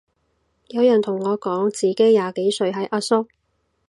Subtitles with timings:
[0.69, 3.27] 有人同我講自己廿幾歲係阿叔